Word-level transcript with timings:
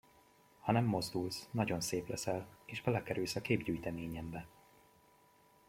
Ha 0.61 0.71
nem 0.71 0.85
mozdulsz, 0.85 1.47
nagyon 1.51 1.81
szép 1.81 2.07
leszel, 2.07 2.47
és 2.65 2.81
belekerülsz 2.81 3.35
a 3.35 3.41
képgyűjteményembe. 3.41 4.47